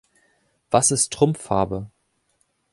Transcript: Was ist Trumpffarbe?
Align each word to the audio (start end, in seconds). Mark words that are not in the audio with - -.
Was 0.71 0.89
ist 0.89 1.13
Trumpffarbe? 1.13 1.91